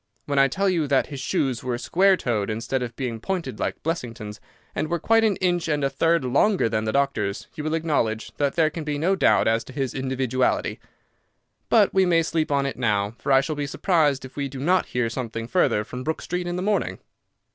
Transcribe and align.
When 0.25 0.39
I 0.39 0.47
tell 0.47 0.67
you 0.67 0.87
that 0.87 1.07
his 1.13 1.19
shoes 1.19 1.63
were 1.63 1.77
square 1.77 2.17
toed 2.17 2.49
instead 2.49 2.81
of 2.81 2.95
being 2.95 3.19
pointed 3.19 3.59
like 3.59 3.83
Blessington's, 3.83 4.41
and 4.73 4.89
were 4.89 4.97
quite 4.97 5.23
an 5.23 5.35
inch 5.35 5.67
and 5.67 5.83
a 5.83 5.91
third 5.91 6.25
longer 6.25 6.67
than 6.67 6.85
the 6.85 6.91
doctor's, 6.91 7.45
you 7.53 7.63
will 7.63 7.75
acknowledge 7.75 8.31
that 8.37 8.55
there 8.55 8.71
can 8.71 8.83
be 8.83 8.97
no 8.97 9.15
doubt 9.15 9.47
as 9.47 9.63
to 9.65 9.73
his 9.73 9.93
individuality. 9.93 10.79
But 11.69 11.93
we 11.93 12.07
may 12.07 12.23
sleep 12.23 12.51
on 12.51 12.65
it 12.65 12.77
now, 12.77 13.11
for 13.19 13.31
I 13.31 13.41
shall 13.41 13.55
be 13.55 13.67
surprised 13.67 14.25
if 14.25 14.35
we 14.35 14.49
do 14.49 14.59
not 14.59 14.87
hear 14.87 15.07
something 15.07 15.47
further 15.47 15.83
from 15.83 16.03
Brook 16.03 16.23
Street 16.23 16.47
in 16.47 16.55
the 16.55 16.63
morning." 16.63 16.97